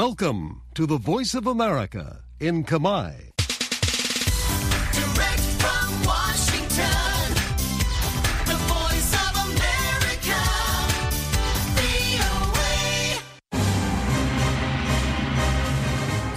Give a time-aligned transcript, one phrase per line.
[0.00, 3.10] Welcome to the Voice of America in Kamai.
[4.98, 7.20] Direct from Washington,
[8.50, 10.40] the voice of America,
[11.78, 12.74] VOA.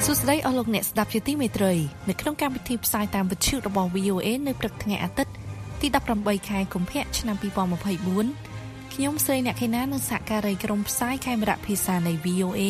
[0.06, 1.74] សួស្តីអស់លោកអ្នកស្ដាប់ជាទីមេត្រី
[2.10, 5.34] នៅក្នុងកម្មវិធីផ្សាយតាមវិទ្យុរបស់ VOA នៅព្រឹកថ្ងៃអាទិត្យ
[5.82, 5.88] ទី
[6.18, 7.36] 18ខែកុម្ភៈឆ្នាំ
[8.16, 12.64] 2024ខ្ញុំស្រីអ្នកខេណានិងសហការីក្រុមផ្សាយខេមរៈភាសានៃ VOA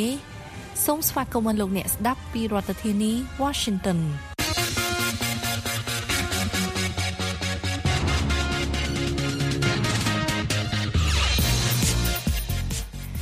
[0.84, 3.12] សូមស្វាគមន៍លោកអ្នកស្ដាប់ពីរដ្ឋធានី
[3.42, 4.00] Washington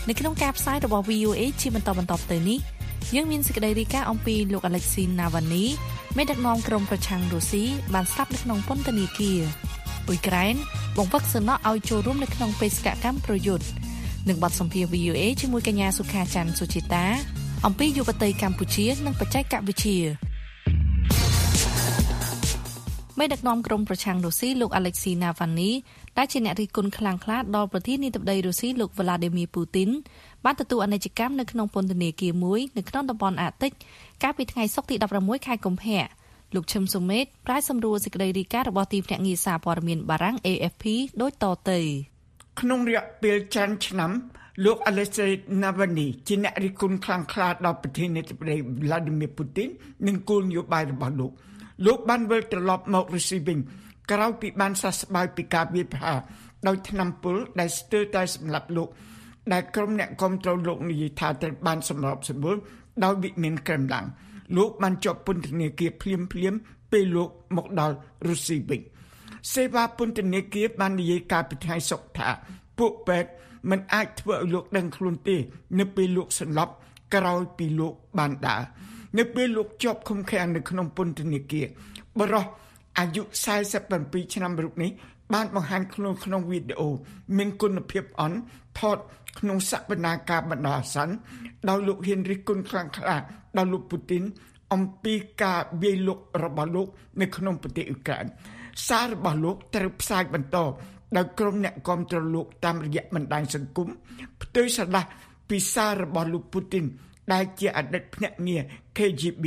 [0.09, 2.59] នៅក្នុងការផ្សាយរបស់ VOA ជាបន្តបន្តទៅនេះ
[3.16, 5.65] យើងមានសេចក្តីរាយការណ៍អំពីលោក Alexei Navalny
[6.17, 9.40] មេដឹកនាំក្រុមប្រឆាំងរុស្ស៊ីបានស្លាប់នៅក្នុងពន្ធនាគារ
[10.07, 10.55] អ៊ុយក្រែន
[10.98, 13.65] បង្វឹកសំណក់ឲ្យចូលរួមនៅក្នុងបេសកកម្មប្រយុទ្ធ
[14.29, 17.05] នឹងបទសម្ភាសន៍ VOA ជាមួយកញ្ញាសុខាច័ន្ទសុជាតា
[17.67, 19.99] អំពីយុវតីកម្ពុជានិងបច្ចេកវិទ្យា
[23.20, 25.71] មេដឹកនាំក្រុមប្រឆាំងរុស្ស៊ីលោក Alexei Navalny
[26.18, 29.90] ដែលជាអ្នករិះគន់ខ្លាំងក្លាដល់ប្រធានាធិបតីរុស្ស៊ីលោក Vladimir Putin
[30.46, 33.71] បានទទួលអនិច្ចកម្មនៅក្នុងពន្ធនាគារមួយនៅក្នុងតំបន់អាកតិច
[34.23, 36.04] កាលពីថ្ងៃសុក្រទី16ខែកុម្ភៈ
[36.55, 40.84] លោកឈឹមសុមេតប្រាយសម្រួលសេចក្តីរាយការណ៍របស់ទីភ្នាក់ងារសារព័ត៌មានបារាំង AFP
[41.21, 41.79] ដូចតទៅ
[42.60, 44.12] ក្នុងរយៈពេលច្រើនឆ្នាំ
[44.63, 49.70] លោក Alexei Navalny ជាអ្នករិះគន់ខ្លាំងក្លាដល់ប្រធានាធិបតី Vladimir Putin
[50.07, 51.32] និងគោលនយោបាយរបស់លោក
[51.85, 53.57] លោកបានវិលត្រឡប់មករុស្ស៊ីវិញ
[54.12, 56.20] ក្រោយពីបានសះស្បើយពីការវាយប្រហារ
[56.68, 58.90] ដោយថ្នាំពុលដែលស្ទើរតែសម្លាប់លោក
[59.54, 62.57] ដែលក្រុមអ្នកគ្រប់គ្រងលោកនិយាយថាត្រូវបានសម្របសម្រួល
[63.04, 64.06] ដោយវិមានក្រែមឡាំង
[64.57, 66.59] លោកបានជាប់ពន្ធនាគារភ្លាមភ្លាមៗ
[66.91, 67.95] ពេលលោកមកដល់
[68.28, 68.81] រុស្ស៊ីវិញ
[69.53, 72.29] សេវាពន្ធនាគារបាននិយាយកាលពីថ្ងៃសុក្រថា
[72.79, 73.31] ពួកពេទ្យ
[73.69, 75.38] មិនអាចធ្វើឲ្យលោកដឹងខ្លួនទេ
[75.80, 76.74] នៅពេលលោកសន្លប់
[77.14, 78.62] ក្រោយពីលោកបានដើរ
[79.18, 81.68] នៅពេលលោកជាប់ឃុំឃាំងនៅក្នុងពន្ធនាគារ
[82.19, 82.46] បរិះ
[83.00, 83.22] អាយុ
[83.79, 84.91] 47ឆ្នាំរូបនេះ
[85.34, 86.90] បានបង្ហាញខ្លួនក្នុងវីដេអូ
[87.38, 88.38] មានគុណភាពអន់
[88.79, 88.97] ថត
[89.40, 91.16] ក្នុងសវនាការបណ្ដោះអាសន្ន
[91.69, 93.16] ដោយលោកហ៊ានរិះគន់ខ្លាំងក្លា
[93.57, 94.23] ដល់លោកពូទីន
[94.73, 95.13] អំពី
[95.44, 96.88] ការវាយលុករបស់លោក
[97.22, 98.25] នៅក្នុងប្រទេសអ៊ុក្រែន
[98.88, 100.57] សាររបស់លោកត្រូវផ្សាយបន្ត
[101.18, 103.90] ដោយក្រុមអ្នកគាំទ្រលោកតាមរយៈបណ្ដាញសង្គម
[104.41, 105.03] ផ្ទុយស្រឡះ
[105.50, 106.85] ពីសាររបស់លោកពូទីន
[107.34, 108.62] ដែលជាអតីតភ្នាក់ងារ
[108.97, 109.46] KGB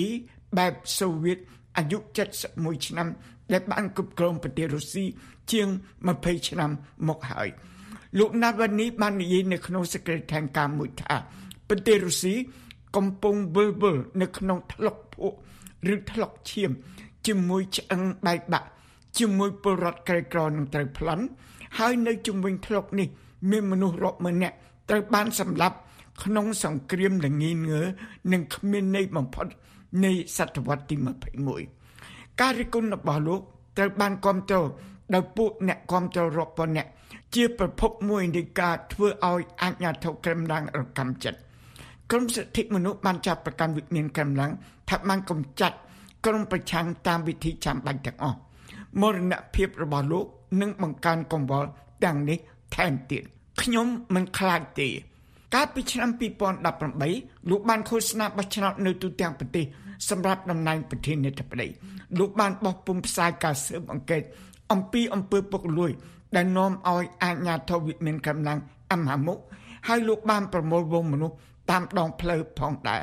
[0.58, 1.38] បែបសូវៀត
[1.78, 1.98] អាយុ
[2.42, 3.08] 71ឆ្នាំ
[3.52, 5.04] ដែលបានគ្រប់គ្រងប្រទេសរុស្ស៊ី
[5.52, 5.68] ជាង
[6.08, 6.70] 20ឆ្នាំ
[7.08, 7.48] មកហើយ
[8.18, 11.14] លោកណាត់វ៉ានីបាននិយាយនៅក្នុងសេចក្តីថ្លែងការណ៍មួយថា
[11.68, 12.34] ប្រទេសរុស្ស៊ី
[12.96, 15.36] កំពុងវិលវល់នៅក្នុងថ្លុកភក់
[15.94, 16.70] ឬថ្លុកឈាម
[17.26, 18.68] ជាមួយឆ្អឹងបែកបាក់
[19.18, 21.24] ជាមួយពលរដ្ឋក្រីក្រនឹងត្រូវប្លន់
[21.76, 23.08] ហើយនៅជំវិញថ្លុកនេះ
[23.50, 24.56] មានមនុស្សរាប់ម៉ឺននាក់
[24.88, 25.76] ត្រូវបានសម្លាប់
[26.24, 27.80] ក្នុងសង្គ្រាមល្ងីងើ
[28.32, 29.46] និងគ្មានន័យបំផុត
[30.04, 30.96] នៃសតវត្សទី
[31.68, 33.40] 21ការរិះគន់របស់លោក
[33.76, 34.66] ត្រូវបានគ្រប់គ្រង
[35.14, 36.90] ដោយពួកអ្នកគ្រប់គ្រងរាប់ពាន់នាក់
[37.34, 41.38] ជាប្រភពមួយនៃការធ្វើឲ្យអាជ្ញាធរក្រែមឡាំងរកម្មចិត្ត
[42.10, 44.52] ក្រមសិទ្ធិមនុស្សបានចាប់ប្រកាន់វិមានក្រែមឡាំង
[44.90, 45.76] ថាបានកំចាត់
[46.26, 48.38] ក្រុមប្រឆាំងតាមវិធីចាំបាច់ទាំងអស់
[49.00, 50.26] មរណភាពរបស់លោក
[50.60, 51.68] នឹងបង្កើនកង្វល់
[52.04, 52.38] ទាំងនេះ
[52.76, 53.22] ថែមទៀត
[53.62, 54.88] ខ្ញុំមិនខ្លាចទេ
[55.54, 56.10] កាលពីឆ្នាំ
[56.80, 59.64] 2018លោកបានឃោសនាបោះឆ្នោតនៅទូទាំងប្រទេស
[60.08, 61.68] សម្រាប់តំណែងប្រធានាធិបតី
[62.18, 64.22] លោកបានបោះពុម្ពផ្សាយការស៊ើបអង្កេត
[64.72, 65.92] អំពីអំពើពុករលួយ
[66.36, 68.58] ដែលនាំឲ្យអាជ្ញាធរវិមានកម្លាំង
[68.92, 69.38] អមហាមុខ
[69.88, 71.36] ហើយលោកបានប្រមូលវងមនុស្ស
[71.70, 73.02] តាមដងផ្លូវផងដែរ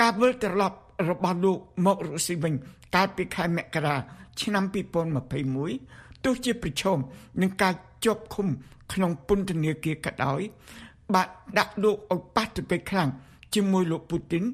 [0.00, 0.76] ការវិលត្រឡប់
[1.10, 2.54] របស់លោកមករុស្ស៊ីវិញ
[2.94, 3.96] កាលពីខែមករា
[4.40, 4.64] ឆ្នាំ
[5.44, 6.98] 2021ទោះជាប្រឈម
[7.42, 8.46] នឹងការជាប់ឃុំ
[8.92, 10.40] ក្នុងពន្ធនាគារក៏ដោយ
[11.14, 11.28] បាទ
[11.58, 13.08] ដាក់លោកឲ្យប៉ះទង្គិចខ្លាំង
[13.54, 14.44] ជាមួយលោកពូទីន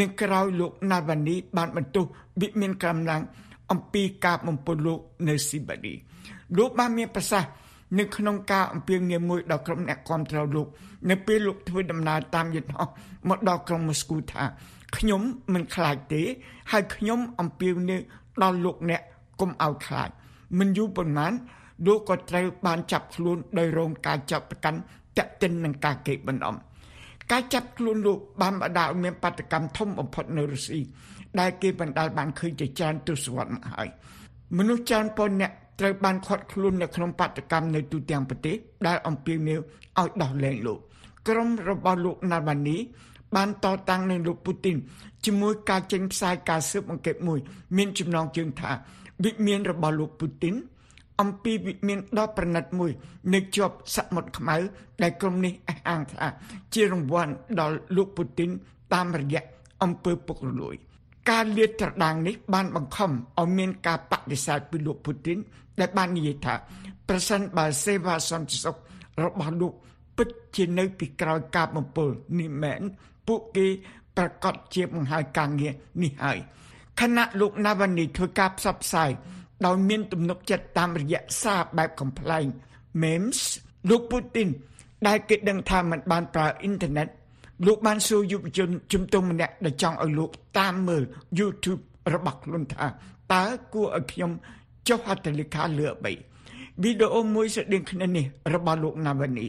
[0.00, 2.04] និងក្រោយលោកណាវ៉ានីបានបន្ទោស
[2.40, 3.22] វិមានកម្លាំង
[3.70, 5.94] អំពីការបំពុលលោកនៅស៊ីបារី
[6.56, 7.50] លោកបានមានប្រសាសន៍
[7.98, 10.66] នៅក្នុងការអំពាវនាវមួយដល់ក្រុមអ្នកគាំទ្រលោក
[11.10, 12.88] នៅពេលលោកធ្វើដំណើរតាមយន្តហោះ
[13.28, 14.42] មកដល់ក្រុងម៉ូស្គូថា
[14.96, 15.20] ខ្ញុំ
[15.54, 16.22] មិនខ្លាចទេ
[16.72, 18.00] ហើយខ្ញុំអំពាវនាវ
[18.42, 19.00] ដល់លោកអ្នក
[19.40, 20.10] កុំឲ្យខ្លាច
[20.58, 21.32] មិនយូរប៉ុន្មាន
[21.86, 24.78] លោកក៏ត្រូវបានចាប់ខ្លួនដោយរងការចាប់ប្រកាន់
[25.18, 26.54] តាក់ទិននឹងការកេបណ្ដំ
[27.32, 30.80] ការចាប់ខ្លួនលោកបានបដាលមានបាតកម្មធំបំផុតនៅរុស្ស៊ី
[31.40, 33.88] ដែលគេបណ្ដាលបានឃើញជាច្រើនទសវត្សរ៍មកហើយ
[34.58, 38.56] មនុស្សច្រើនពាន់នាក់ត្រូវបានឃាត់ខ្លួននៅក្នុងបាតកម្មនៅទូទាំងប្រទេស
[38.86, 39.60] ដែលអំពាវនាវ
[40.00, 40.78] ឲ្យដោះលែងលោក
[41.28, 42.76] ក្រុមរបស់លោកណាល់បានី
[43.36, 44.76] បានតតាំងនឹងលោកពូទីន
[45.24, 47.38] ជាមួយការចេញផ្សាយការស៊ើបអង្កេតមួយ
[47.76, 48.70] មានចំណងជើងថា
[49.24, 50.54] វិមានរបស់លោកពូទីន
[51.20, 52.90] អំពីវិមានដ៏ប្រណិតមួយ
[53.34, 54.56] នៅជាប់សមុទ្រខ្មៅ
[55.02, 56.28] ដែលក្រុមនេះអះអាងថា
[56.74, 58.50] ជារង្វាន់ដល់លោកពូទីន
[58.94, 59.42] តាមរយៈ
[59.82, 60.74] អំពើពុករលួយ
[61.30, 65.38] ការលាតត្រដាងនេះបានបង្ខំឲ្យមានការបដិសេធពីលោកពូទីន
[65.80, 66.54] ដែលបាននិយាយថា
[67.08, 68.76] ប្រសិនបើសេវាសន្តិសុខ
[69.24, 69.72] របស់លោក
[70.16, 72.08] ពិតជានៅពីក្រោយការបំពុល
[72.38, 72.80] នេះមែន
[73.26, 73.66] ពួកគេ
[74.16, 75.72] ប្រកាសជាបង្ហើយការងារ
[76.02, 76.38] នេះហើយ
[77.00, 79.10] ខណៈលោកណាវ៉ានីធ្វើការផ្សព្វផ្សាយ
[79.66, 82.46] ដោយមានទំនុកចិត្តតាមរយៈសារបែបកំ pl ែង
[83.02, 83.40] memes
[83.90, 84.48] លោកពូទីន
[85.06, 87.08] ដែលគេដឹងថាមិនបានប្រើអ៊ីនធឺណិត
[87.66, 91.02] លោកបានសួរយុវជនជំទង់ម្នាក់ដែលចង់ឲ្យលោកតាមមើល
[91.38, 91.80] YouTube
[92.14, 92.86] របស់ខ្លួនថា
[93.32, 94.30] តើគួរឲ្យខ្ញុំ
[94.88, 96.12] ចុះហត្ថលេខាលើអ្វី
[96.82, 98.24] វីដេអូមួយស្តីងគ្នានេះ
[98.54, 99.46] របស់លោកណាវ៉ានី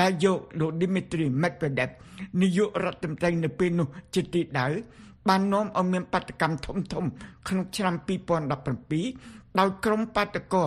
[0.00, 1.90] ដែលយកលោក Dmitry Medvedev
[2.40, 4.66] នាយករដ្ឋមន្ត្រីនៅពេលនោះជាទីដៅ
[5.29, 7.05] បាននាំឲ្យមានបាតកម្មធំធំ
[7.47, 7.93] ក្នុងឆ្នាំ
[8.67, 10.63] 2017ដោយក្រុមបាតកោ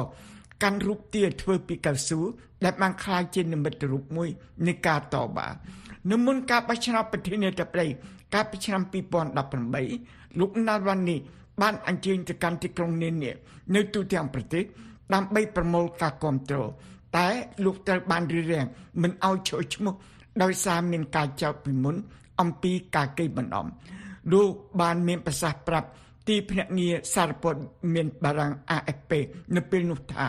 [0.62, 2.20] កាន់រូបទាធ្វើពីកៅស៊ូ
[2.64, 4.28] ដែលបានคล้ายជានិមិត្តរូបមួយ
[4.66, 5.48] នៃការតបា
[6.10, 7.86] នៅមុនការបោះឆ្នោតប្រធានាធិបតី
[8.34, 8.82] កាលពីឆ្នាំ
[9.60, 11.16] 2018លោកណាល់វ៉ានី
[11.62, 13.32] បានអញ្ជើញទៅកាន់ទីក្រុងនានា
[13.74, 14.64] នៅទូទាំងប្រទេស
[15.14, 16.68] ដើម្បីប្រមូលការគ្រប់គ្រង
[17.16, 17.28] តែ
[17.64, 18.66] លោកត្រូវបានរៀបរៀង
[19.02, 19.94] មិនឲ្យចូលឈ្មោះ
[20.42, 21.96] ដោយសារមានការចោទពីមុន
[22.40, 23.66] អំពីការកេងបណ្ដំ
[24.33, 25.87] លោកបានមានប្រសាសន៍ប្រាប់
[26.27, 27.61] ទីភ្នាក់ងារសារព័ត៌
[27.93, 29.11] មានបារាំង AFP
[29.55, 30.25] នៅពេលនោះថា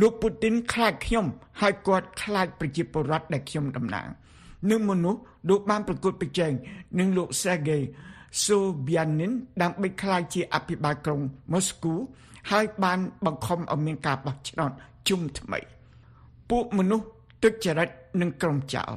[0.00, 1.26] លោកពូទីនខ្លាចខ្ញុំ
[1.60, 4.08] ហើយគាត់ខ្លាចប្រជាពលរដ្ឋដែលខ្ញុំតំណាង
[4.70, 6.52] នឹងមនុស្សលោកបានប្រកួតប្រជែង
[6.98, 7.82] នឹងលោក Sergei
[8.44, 9.32] Sobyanin
[9.62, 11.20] ដើម្បីក្លាយជាអភិបាលក្រុង
[11.52, 11.94] ម៉ូស្គូ
[12.50, 14.70] ហើយបានបង្ខំឲ្យមានការបោះឆ្នោត
[15.08, 15.58] ជុំថ្មី
[16.50, 17.06] ពួកមនុស្ស
[17.42, 17.88] ទុច្ចរិត
[18.20, 18.90] និងក្រុមចោរ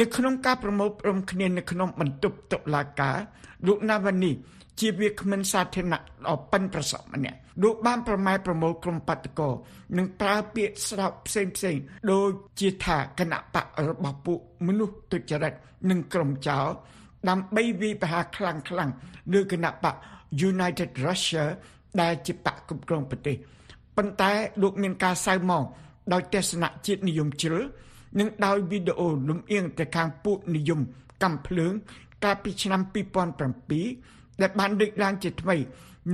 [0.00, 3.16] នៅក្នុងការប្រមូលផ្ដុំគ្នានៅក្នុងបន្ទប់តុលាការ
[3.66, 4.30] លោកណាវ៉ានី
[4.80, 9.50] ជាវាគ្មិនសាធារណៈដ៏ប៉ិនប្រសប់ម្នាក់លោកបានប្រម៉ែប្រមូលក្រុមបាតកោ
[9.96, 11.76] និងប្រើពាក្យស្រោបផ្សេងផ្សេង
[12.10, 12.28] ដូច
[12.60, 15.54] ជាថាគណៈបករបស់ពួកមនុស្សទុច្ចរិត
[15.90, 16.66] និងក្រុមចោរ
[17.28, 18.90] ដើម្បីវិបហាខ្លាំងខ្លាំង
[19.32, 19.94] លើគណៈបក
[20.50, 21.44] United Russia
[22.00, 23.36] ដែលជាបកគ្រប់គ្រងប្រទេស
[23.96, 25.64] ប៉ុន្តែលោកមានការសៅមក
[26.12, 27.62] ដោយទស្សនៈជាតិនិយមជ្រុល
[28.18, 30.80] និងដោយវីដេអូលំអៀងទៅខាងពួកនិយម
[31.22, 31.72] កម្មភ្លើង
[32.24, 32.80] កាលពីឆ្នាំ
[33.60, 35.56] 2007ដែលបានលើកឡើងជាថ្មី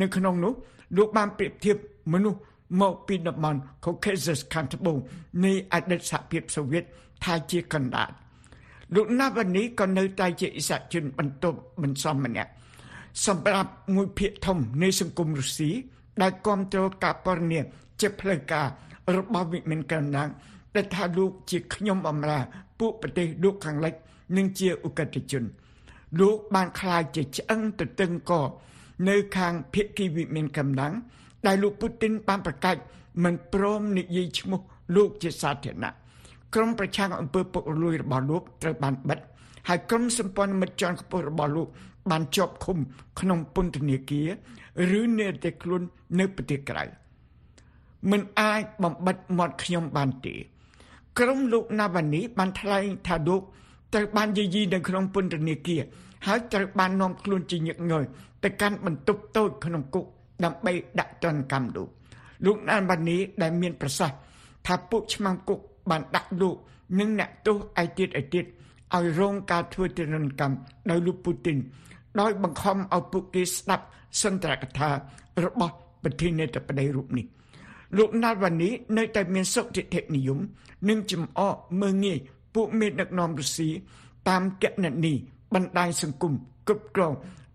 [0.00, 0.52] នៅក្នុងនោះ
[0.96, 1.76] លោកបានប្រៀបធៀប
[2.12, 2.38] មនុស្ស
[2.80, 4.96] មកពីតំបន់ Caucasus ខាងត្បូង
[5.44, 6.84] នៃអតីតសហភាពសូវៀត
[7.24, 8.10] ថាជាកណ្ដាល
[8.94, 12.50] លោកណាវ៉ានីក៏នៅតែជាអិសរាជជនបន្ទប់បន្សំម្នាក់
[13.26, 15.70] សម្រាប់មួយភាគធំនៃសង្គមរុស្ស៊ី
[16.22, 17.60] ដែលគ្រប់គ្រងការបរិញ្ញា
[18.00, 18.66] ជាផ្លូវការ
[19.16, 20.28] របស់វិមានកណ្ដាល
[20.74, 22.38] ដែលថាលោកជាខ្ញុំបំរើ
[22.78, 23.94] ពួកប្រទេសលោកខាងលិច
[24.36, 25.44] និងជាឧក្រិដ្ឋជន
[26.20, 28.32] លោកបានខ្លាចជាឆ្អឹងទៅតឹងក
[29.08, 30.92] នៅខាងភៀកគីវិមានកម្លាំង
[31.46, 32.76] ដែលលោកពូទីនបានប្រកាស
[33.24, 34.60] មិនព្រមនិយាយឈ្មោះ
[34.96, 35.92] លោកជាសាធារណៈ
[36.54, 39.18] ក្រុមប្រឆាំងអំពើពុករលួយរបស់លោកត្រូវបានបិទ
[39.68, 41.68] ហើយក្រុមសម្ព័ន្ធមិត្តជាន់ខ្ពស់របស់លោក
[42.10, 42.78] បានជាប់ឃុំ
[43.20, 44.28] ក្នុងពន្ធនាគារ
[45.00, 45.82] ឬនៅតែខ្លួន
[46.18, 46.84] នៅប្រទេសក្រៅ
[48.10, 50.34] មិនអាចបំបិតមាត់ខ្ញុំបានទេ
[51.18, 53.42] ក្រុមលោកណាវ៉ានីបានថ្លែងថាលោក
[53.94, 55.82] ត្រូវបានយាយីនៅក្នុងពន្ធនាគារ
[56.26, 58.04] ហើយត្រូវបាននាំខ្លួនជាញឹកញយ
[58.42, 60.04] ទៅកាន់បន្ទប់តូចក្នុងគុក
[60.44, 61.88] ដើម្បីដាក់ទណ្ឌកម្មលោក
[62.44, 64.18] លោកណាវ៉ានីដែលមានប្រសាសន៍
[64.66, 65.58] ថាពួកឆ្មាំគុក
[65.90, 66.56] បានដាក់លោក
[66.98, 68.44] និងអ្នកទោសឯទៀតឯទៀត
[68.96, 70.56] ឲ្យរងការធ្វើទរណកម្ម
[70.90, 71.58] ដោយលោកពូទីន
[72.20, 73.84] ដោយបង្ខំឲ្យពួកគេស្ដាប់
[74.22, 74.90] សន្ទរកថា
[75.44, 77.26] របស់ប្រធានាធិបតីរូបនេះ
[77.96, 80.38] លោកណាល់វ៉ានីនៅតែមានសុខចិត្តនិយម
[80.88, 82.18] និងចំអកមើងងាយ
[82.54, 83.68] ពួកមេដឹកនាំរុស្ស៊ី
[84.28, 85.14] តាមកណនី
[85.54, 86.32] បណ្ដាញសង្គម
[86.66, 87.12] គ្រប់គ្រង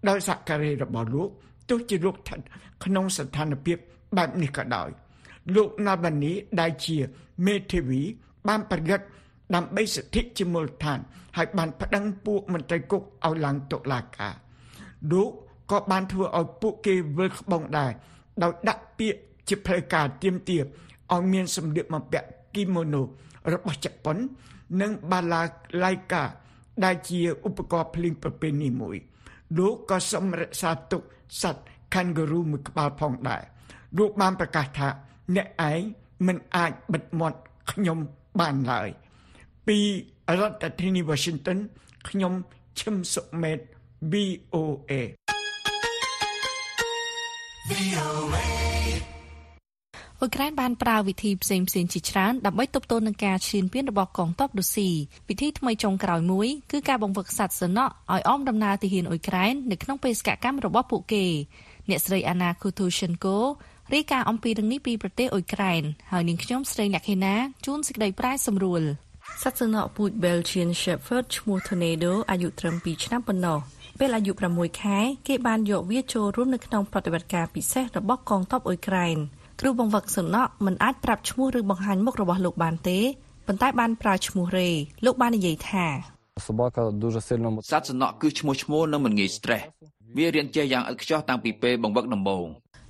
[0.08, 1.30] ដោយសហការីរបស់លោក
[1.70, 2.40] ទោះជាលោកស្ថិត
[2.84, 3.78] ក្នុងស្ថានភាព
[4.18, 4.90] បែបនេះក៏ដោយ
[5.56, 6.98] លោកណាល់វ៉ានីដែលជា
[7.46, 8.02] មេធាវី
[8.48, 9.06] បានប្រយុទ្ធ
[9.56, 11.00] ដើម្បីសិទ្ធិជាមូលដ្ឋាន
[11.38, 14.34] ហើយបានប្តឹងពួកមន្ត្រីគុកឲ្យឡើងតុលាការ
[15.12, 15.30] លោក
[15.72, 17.92] ក៏បានធ្វើឲ្យពួកគេវិលក្បងដែរ
[18.44, 23.02] ដោយដាក់ពាក្យ ជាផ្លូវការទៀមទាឲ្យមានសម្លៀកបំពាក់គីម៉ូណូ
[23.54, 24.18] របស់ជប៉ុន
[24.82, 25.42] និងបាឡា
[25.84, 26.24] ឡៃកា
[26.84, 28.98] ដែលជាឧបករណ៍ភ្លេងប្រពៃណីមួយ
[29.58, 31.02] លោកក៏សម្រក្សាទុក
[31.42, 33.44] សត្វ kangaroo មួយក្បាលផងដែរ
[33.98, 34.88] លោកបានប្រកាសថា
[35.36, 35.82] អ្នកឯង
[36.28, 37.40] មិនអាចបិទមាត់
[37.72, 37.98] ខ្ញុំ
[38.40, 38.90] បានឡើយ
[39.68, 39.78] ពី
[40.40, 41.58] រដ្ឋធានី Washington
[42.10, 42.34] ខ្ញុំ
[42.80, 43.60] ឈឹមសុមេត
[44.12, 44.94] VOA
[50.24, 54.90] អ៊ុយក្រែនបានប្រើវិធីផ្សេងផ្សេងជាច្រើនដើម្បីទប់ទល់នឹងការឈ្លានពានរបស់កងទ័ពរុស្ស៊ី
[55.30, 61.26] វិធីថ្មីចុងក្រោយមួយគឺការបង្វឹកសត្វសនក់ឲ្យអមដំណើរទាហានអ៊ុយក្រែននៅក្នុងបេសកកម្មរបស់ពួកគេ
[61.90, 63.38] អ្នកស្រីអាណាគូទូសិនកូ
[63.94, 68.82] រាយការណ៍អំពីរឿងនេះពីប្រទេសអ៊ុយក្រែនហើយនាងខ្ញុំស្រីលក្ខិណាជួនសេចក្តីប្រាយសម្រួល
[69.42, 73.60] សត្វសំណក់ពូជ Belgian Shepherd ឈ្មោះ Tornado អាយុត្រឹម2ឆ្នាំប៉ុណ្ណោះ
[74.00, 79.18] ពេលអាយុ6ខែគេបានយកវាចូលរួមនៅក្នុងប្រតិបត្តិការពិសេសរបស់កងទ័ពអ៊ុយក្រែន
[79.66, 83.00] គ្រូបង្វឹកសំណក់មិនអាចប្រាប់ឈ្មោះឬបង្ហាញមុខរបស់លោកបានទេ
[83.48, 84.70] ប៉ុន្តែបានប្រើឈ្មោះរេ
[85.06, 85.86] លោកបាននិយាយថា
[86.48, 89.64] សបកាឌូជសិលនសត្វសំណក់គឺឈ្មោះឈ្មោះនិងមិនងាយ stress
[90.18, 92.46] វារៀនចេះយ៉ាងឥតខ្ចោះតាំងពីពេលបង្វឹកដំបូង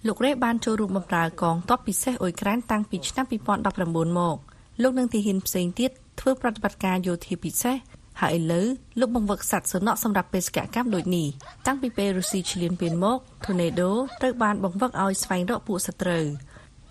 [0.07, 3.25] លោករេបានចូលរួមបម្រើកងទ័ពពិសេសអ៊ុយក្រែនតាំងពីឆ្នាំ
[3.71, 4.37] 2019មក
[4.81, 7.75] លោកនឹងទាហានផ្សេងទៀតធ្វើប្រតិបត្តិការយោធាពិសេស
[8.21, 8.67] ហើយឥឡូវ
[8.99, 11.27] លោកបង្វឹកសัตว์សន្នក់សម្រាប់បេសកកម្មដូចនេះ
[11.67, 13.89] តាំងពីពេលរុស្ស៊ីឈ្លានពានមក Tornado
[14.21, 16.25] ត្រូវបានបង្វឹកឲ្យស្វែងរកពួកសត្រូវ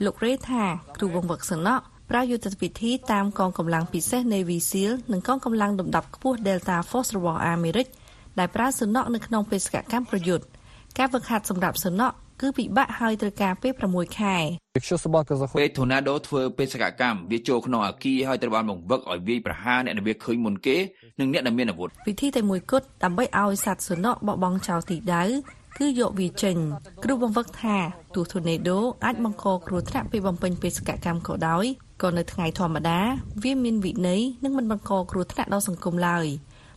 [0.05, 0.63] លោករេថា
[0.97, 7.87] គ្រូវងវឹកសណក់ប្រើយុទ្ធវិធីតាមកងកម្លាំងពិសេស Navy SEAL និងកងកម្លាំងដំដាប់ខ្ពស់ Delta Force របស់អាមេរិក
[8.39, 10.45] ដែលប្រើសណក់នៅក្នុងបេសកកម្មប្រយុទ្ធ
[10.99, 14.37] ការវឹកហាត់សម្រាប់សណក់គឺពិបាកហើយត្រូវការពេល6ខែ
[15.59, 20.77] ពេលធូណាដូធ្វើបេសកកម្មវាចូលក្នុងអាគីហើយត្រូវបានបង្វឹកឲ្យវាយប្រហារអ្នកដែលវាឃើញមុនគេ
[21.21, 25.25] និងអ្នកដែលមានអាវុធវិធីតែមួយគត់ដើម្បីឲ្យសត្វសណក់បបងចោលទីដៅ
[25.79, 26.57] គឺយកវាចេញ
[27.05, 27.77] គ្រូបង្វឹកថា
[28.15, 31.65] ទោះធូណេដូអាចបង្កគ្រោះថ្នាក់ពេលបំពេញបេសកកម្មក៏ដោយ
[32.03, 32.99] ក៏នៅថ្ងៃធម្មតា
[33.43, 36.27] វាមានវិន័យនិងមិនបង្កគ្រោះថ្នាក់ដល់សង្គមឡើយ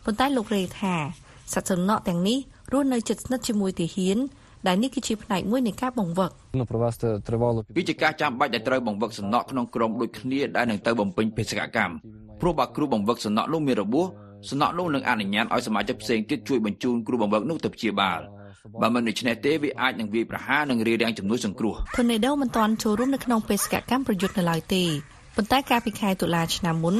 [0.05, 0.95] ប៉ុន្តែលោករេថា
[1.53, 2.37] សត្វសំណក់ទាំងនេះ
[2.73, 4.17] រស់នៅជិតស្និទ្ធជាមួយទាហាន
[4.67, 6.31] ដែលនេះគឺជាផ្នែកមួយនៃការបង្វឹក
[7.77, 11.93] វាជាការចាំបាច់ដែលត្រូវបង្វឹកសំណក់ក្នុងក្រុមដូចគ្នាដែលនឹងទៅបំពេញបេសកកម្ម
[12.41, 14.05] ព្រោះបើគ្រូបង្វឹកសំណក់នោះមានរបួស
[14.49, 18.19] សំណក់នោះនឹងអនុញ្ញាតឲ្យសមាជិកផ្សេងទៀតជួយបញ្ជូនគ្រូបង្វឹកនោះទៅព្យាបាល
[18.81, 24.83] បើមិនដូច្នេះទេវាអាចនឹងវាយប្រហារនិងរារាំងជំនួយសង្គ្រោះ Tornado មិនទាន់ចូលរួមនៅក្នុងបេសកកម្មប្រយុទ្ធនៅឡើយទេ
[25.35, 26.95] ប៉ុន្តែកាលពីខែតុលាឆ្នាំមុន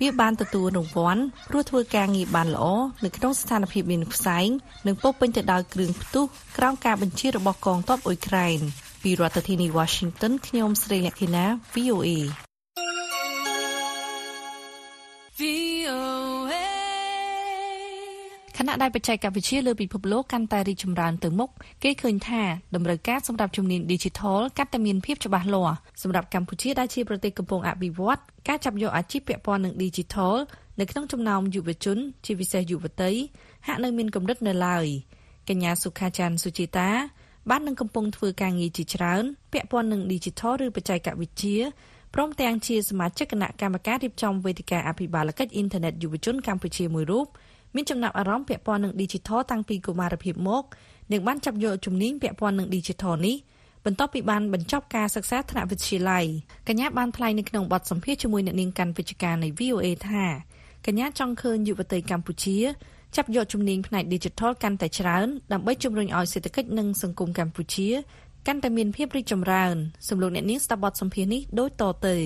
[0.00, 2.64] វាបានទទួលរង្វាន់ព្រោះធ្វើការងារបានល្អ
[3.04, 4.48] នៅក្នុងស្ថានភាពមានផ្សែង
[4.86, 6.24] និងពោរពេញទៅដោយគ្រឿងផ្ទុះ
[6.58, 8.58] ក្រោមការបញ្ជារបស់កងទ័ពអ៊ុយក្រែន
[9.02, 11.44] ពីរដ្ឋធានី Washington ខ្ញុំស្រីលក្ខិណា
[11.74, 12.53] VOA VOA
[18.58, 21.50] ខណៈដែលបច្ចេកវិទ្យាលើពិភពលោកកាន់តែរីកចម្រើនទៅមុខ
[21.82, 22.42] គេឃើញថា
[22.74, 30.34] តម្រូវការសម្រាប់ជំនាញ Digital កាន់តែមានភាពច្បាស់លាស់សម្រាប់កម្ពុជាដែលជាប្រទេសកំពុងអភិវឌ្ឍការចាប់យកអាជីពពាក់ព័ន្ធនឹង Digital
[30.80, 33.12] នៅក្នុងចំណោមយុវជន ជាពិសេសយុវតី
[33.66, 34.86] ហាក់នៅមានកម្រិតនៅឡើយ
[35.48, 36.90] កញ្ញាសុខាច័ន្ទសុជីតា
[37.50, 41.58] បាននឹងកំពុងធ្វើការងារជាច្រើន ពាក់ព័ន្ធនឹង Digital ឬបច្ចេកវិទ្យា
[42.14, 47.26] ព្រមទាំងជាសមាជិកគណៈកម្មការរៀបចំវេទិកាអភិបាលកិច្ចអ៊ីនធឺណិតយុវជនកម្ពុជាមួយរូប
[47.74, 50.62] មានចំណាប់អារម្មណ៍ពាក់ព័ន្ធនឹង Digital តាំងពីកុមារភាពមក
[51.12, 53.36] និងបានចាប់យកជំនាញពាក់ព័ន្ធនឹង Digital នេះ
[53.84, 56.24] បន្ទាប់ពីបានបញ្ចប់ការសិក្សាថ្នាក់វិទ្យាល័យ
[56.68, 60.24] កញ្ញាបានថ្លែងនៅក្នុងបទសម្ភាសន៍ជាមួយអ្នកនាងកាន់វិជ្ជការនៃ VOA ថា
[60.86, 62.58] កញ្ញាចង់ឃើញយុវតីកម្ពុជា
[63.16, 67.88] ចាប់យកជំនាញផ្នែក Digital កាន់តែច្រើនដើម្បីជំរុញឲ្យសេដ្ឋកិច្ចនិងសង្គមកម្ពុជា
[68.46, 69.76] កាន់តែមានភាពរីកចម្រើន
[70.08, 72.16] សម្លោកអ្នកនាងស្ដាប់បទសម្ភាសន៍នេះដូចតទៅ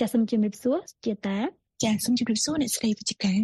[0.00, 1.38] ចាសសូមជម្រាបសួរជាតា
[1.84, 3.38] ចាសូមជម្រាបសួរអ្នកស្រីវិជ្ជការ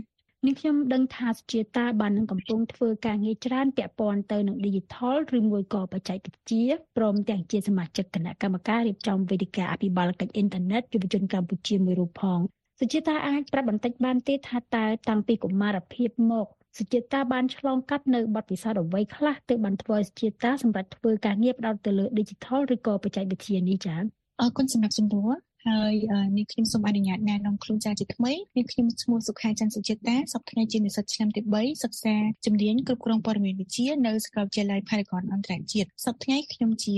[0.47, 6.67] នាងខ្ញុំដឹងថាជាតាបាននឹងកំពុងធ្វើការងារច្រើនពាក់ព័ន្ធទៅនឹង Digital ឬមួយក៏បច្ចេកវិទ្យា
[6.97, 12.39] ព្រមទាំងជាសមាជិកគណៈកម្មការរៀបចំវេទិកាអភិបាលកិច្ចអ៊ីនធឺណិតយុវជនកម្ពុជាមួយរូបផង
[12.79, 16.47] សុជាតាអាចប្រាប់បន្តិចបានទេថាតើតាំងពីកុមារភាពមក
[16.79, 24.03] សុជាតាបានឆ្លងកាត់នៅបទពិសោធន៍អ្វីខ្លះទើបបានធ្វើឲ្យសុជាតាសម្រាប់ធ្វើការងារផ្ដោតទៅលើ Digital ឬក៏បច្ចេកវិទ្យានេះចា៎
[24.41, 25.31] អរគុណសម្រាប់សំណួរ
[25.67, 32.15] ហើយអឺនាងខ្ញុំសូមអនុញ្ញាតណែនាំខ្លួនចាជាថ្មីនាងខ្ញុំឈ្មោះសុខាច័ន្ទសុចិតាសប្តាហ៍ជានិស្សិតឆ្នាំទី3សិក្សា
[32.47, 36.95] ជំនាញគ្រប់គ្រងព័ត៌មានវិទ្យានៅសាកលវិទ្យាល័យ Paragon អន្តរជាតិសប្តាហ៍ខ្ញុំជា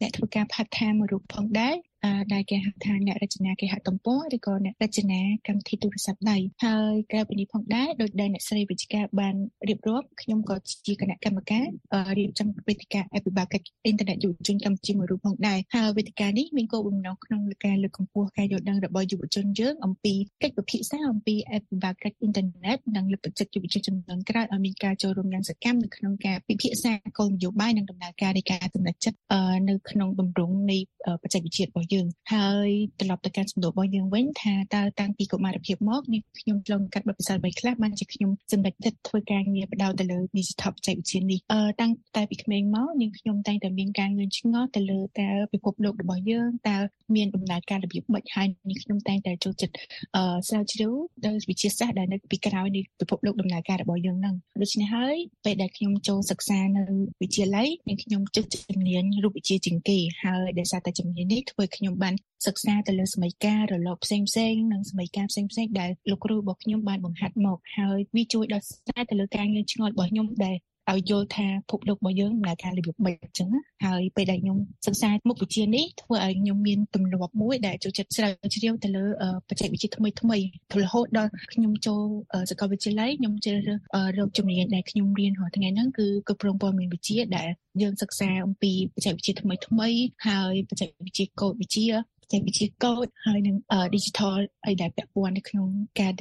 [0.00, 1.93] អ្នកធ្វើការ part time មួយរូបផងដែរអឺ
[2.32, 9.34] ដែលគេហៅថាអ្នករចនាគេហទំព័រឬក៏អ្នករចនាកម្មវិធីទូរស័ព្ទដៃហើយក្រៅពីនេះផងដែរដោយដែលអ្នកស្រីវិជ្ជការបាន
[9.68, 10.56] រៀបរាប់ខ្ញុំក៏
[10.86, 32.68] ជាគណៈកម្មការអឺរៀបចំវេទិកាអភិបាលកិច្ចអ៊ីនធឺណិតយុវជនកម្ពុជាមួយរូបផងដែរហើយវេទិកានេះមានគោលបំណងក្នុងការលើកកម្ពស់ការយល់ដឹងរបស់យុវជនយើងអំពីកិច្ចពិភាក្សាអំពីអភិបាលកិច្ចអ៊ីនធឺណិតនិងលើកទឹកចិត្តយុវជនចំនួនក្រោយឲ្យមានការចូលរួមយ៉ាងសកម្មនៅក្នុងការពិភាក្សាគោលនយោបាយនិងដំណើរការនៃការទំនាក់ចិត្តអឺនៅក្នុងទម្រង់នៃអឺបច្ចេកវិទ្យារបស់យើងហើយ
[33.00, 46.76] ត្រឡប់ទៅការសំណួររបស់យើងវិញថាតើតាំងពីកុមារភាពមកនេះខ្ញុំឆ្លងកាត់បទពិសោធន៍អ្វីខ្លះបានជាខ្ញុំសម្រេចចិត្តធ្វើការងារបដោតទៅលើ digital បច្ចេកវិទ្យានេះអឺតាំងតែពីក្មេងមកនាងខ្ញុំតែងតែមានការងឿងឆ្ងល់ទៅលើតើពិភពលោករបស់យើងតើ
[47.14, 49.74] មានដំណើរការរបៀបម៉េចហើយនាងខ្ញុំតែងតែចូលចិត្ត
[50.16, 50.92] អឺស្រាវជ្រាវ
[51.26, 56.82] ដោយវិទ្យាសាស្ត្រដែលនៅពីក្រោយនៃពិភពលោកដំណើរការរបស់យើងហ្នឹងដូច្នេះហើយពេលដែលខ្ញុំចូលសិក្សានៅ
[57.22, 62.14] វិទ្យាល័យនាងខ្ញុំជិតជំនាញរូបវិទ្យាជាងគេហើយដោយសារតែជំនាញនេះធ្វើឲ្យខ្ញុំបាន
[62.46, 70.56] សិក្សាទៅលើសម័យកាលរលកផ្សេងផ្សេងនិងសម័យកាលផ្សេងផ្សេងដែលលោកគ្រូរបស់ខ្ញុំបានបង្ហាត់មកហើយវាជួយដល់ស្ដាយទៅលើការងឿងឆ្ងល់របស់ខ្ញុំដែល
[70.92, 79.04] ឲ្យយល់ថាភពលោករបស់យើងដំណើរការរបៀបម៉េចអញ្ចឹងណាហើយពេលដែលខ្ញុំសិក្សាមុខវិជ្ជានេះធ្វើឲ្យខ្ញុំមានទម្លាប់មួយដែលចូលចិត្តស្រាវជ្រាវទៅលើ
[79.48, 80.38] បច្ចេកវិទ្យាថ្មីថ្មី
[80.82, 82.02] រហូតដល់ខ្ញុំចូល
[82.50, 83.78] សាកលវិទ្យាល័យខ្ញុំជ្រើសរើស
[84.18, 87.48] រកជំនាញដែលខ្ញុំរៀនរាល់ថ្ងៃហ្នឹងគឺគ្រប់គ្រងព័ត៌មានវិទ្យាដែល
[87.82, 89.88] យើងសិក្សាអំពីបច្ចេកវិទ្យាថ្មីថ្មី
[90.28, 93.56] ហើយបច្ចេកវិទ្យាកូដវិទ្យាបច្ចេកវិទ្យាកូដហើយនឹង
[93.94, 95.68] digital អីដែលពាក់ព័ន្ធនៅក្នុង
[96.00, 96.12] ការ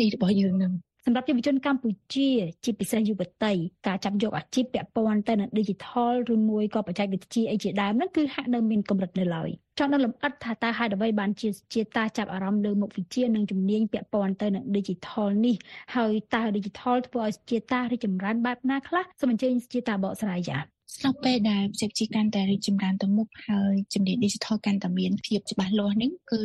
[0.00, 0.72] នេះរបស់យើងនឹង
[1.06, 2.30] សម្រាប់យុវជនកម្ពុជា
[2.64, 3.52] ជាពិសេសយុវតី
[3.86, 15.56] ការចាប់យកអាជីពពាក់ព័ន្ធទៅនឹង Digital ឬមួយក៏បច្ចេកវិទ្យាអីជាដើមនោះគឺហាក់នៅមានកម្រិតនៅឡើយចង់ដល់លម្អិតថាតើហេតុអ្វីបានជាជាតាចាប់អារម្មណ៍លើមុខវិជ្ជានិងជំនាញពាក់ព័ន្ធទៅនឹង Digital នេះ
[15.94, 20.60] ហើយតើ Digital ធ្វើឲ្យជាតារីចម្រើនបែបណាខ្លះសូមអញ្ជើញជាតាបកស្រាយចា៎
[20.96, 26.40] ស្របពេលដែលបច្ចេកវិទ្យាកាន់តែរីកចម្រើនទៅមុខហើយជំនាញ digital កាន់តែមានភាពច្បាស់លាស់នេះគឺ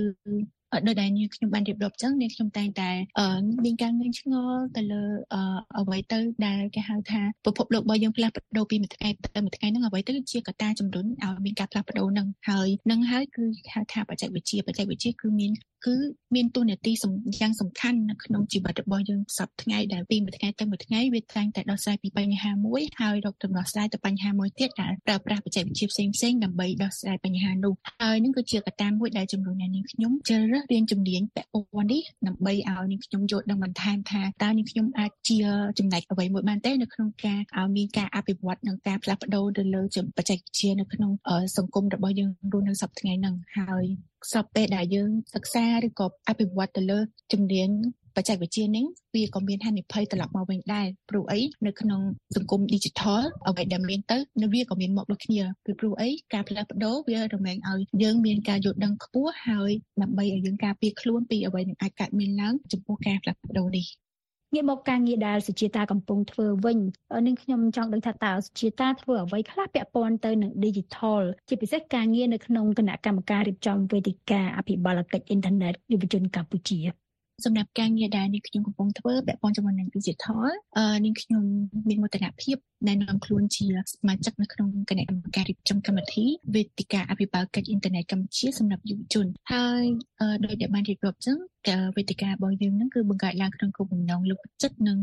[0.87, 2.89] ដោយដែលនាងខ្ញុំបានរៀបរាប់ចឹងនាងខ្ញុំតែងតែ
[3.65, 5.03] មានការងឿងឆ្ងល់ទៅលើ
[5.77, 15.51] អ្វីទៅដែលគេហៅថាពិភពលោករបស់យើងផ្លាស់ប្ដូរពីមួយថ្ងៃទៅមួយថ្ងៃហ្នឹងអ្វីទៅជាកត្តាជំរុញឲ្យមានការផ្លាស់ប្ដូរហ្នឹងហើយនឹងហើយគឺហៅថាបច្ចេកវិទ្យាបច្ចេកវិទ្យាគឺមាន
[15.85, 15.95] គឺ
[16.35, 16.93] មានតួនាទី
[17.39, 35.37] យ៉ាងសំខាន់នៅក្នុងជីវិតរបស់យើងសប្តាហ៍ថ្ងៃដែលពីមួយថ្ងៃទៅមួយថ្ងៃវាតែងតែដោះស្រាយពីបញ្ហាមួយហើយរកដំណោះស្រាយទៅបញ្ហាមួយទៀតដែលប្រើប្រាស់បច្ចេកវិទ្យាផ្សេងផ្សេងដើម្បីដោះស្រាយបញ្ហានោះហើយនឹងគឺជាកត្តាមួយដែលជំរុញឲ្យនាងខ្ញុំជ្រើសរើសរៀនជំនាញពាក់ព័ន្ធនេះដើម្បីឲ្យនាងខ្ញុំយល់ដឹងបន្ថែមថាតើនាងខ្ញុំអាចជា
[35.79, 39.81] ចំណែកអ្វីមួយបានទេនៅក្នុងការឲ្យមានការអភិវឌ្ឍនិងការផ្លាស់ប្ដូរទៅលើ
[40.17, 41.11] បច្ចេកវិទ្យានៅក្នុង
[41.57, 43.85] សង្គមរបស់យើងរស់នៅសប្តាហ៍ថ្ងៃហ្នឹងហើយ
[44.33, 46.99] សពពេលដែលយើងសិក្សាឬក៏អភិវឌ្ឍទៅលើ
[47.31, 47.69] ជំនាញ
[48.17, 52.01] បច្ចេកវិទ្យានេះវាក៏មានហានិភ័យត្រឡប់មកវិញដែរព្រោះអីនៅក្នុង
[52.35, 59.71] សង្គម digital អ្វីដែលមានទៅនៅវាក៏មានមកដូចគ្នាពីព្រោះអីការផ្លាស់ប្ដូរវារមែងឲ្យយើងមានការយល់ដឹងខ្ពស់ហើយ
[60.01, 63.85] ដើម្បីឲ្យយើងការពារខ្លួនពីអ្វីនឹងអាចកើតមានឡើងចំពោះការផ្លាស់ប្ដូរនេះ
[64.53, 66.79] ងាកមកការងារដែលសុជាតាកំពុងធ្វើវិញ
[67.27, 76.79] នឹងខ្ញុំចង់ដឹងថាតើសុជាតាធ្វើអ្វីខ្លះពាក់ព័ន្ធទៅនឹង Digital ជាពិសេសការងារនៅក្នុងគណៈកម្មការរៀបចំវេទិកាអភិបាលកិច្ចអ៊ីនធឺណិតយុវជនកម្ពុជា
[77.45, 80.45] សម្រាប់ការងារដែលនាងខ្ញុំកំពុងធ្វើពាក់ព័ន្ធជាមួយនឹង digital
[80.77, 81.43] អឺនាងខ្ញុំ
[81.89, 89.83] មានមោទនភាពណែនាំខ្លួនជាសមាជិកនៅក្នុងគណៈកម្មការរៀបចំកម្មវិធីវេទិកាអភិបាលកិច្ចអ៊ីនធឺណិតកម្ពុជាសម្រាប់យុវជនហើយ
[90.45, 91.37] ដោយដែលបានរៀបរាប់ចឹង
[91.97, 94.97] វេទិការបស់យើងហ្នឹងគឺបង្កើតឡើងក្នុងគោលបំណងលើកទឹកចិត្តនិង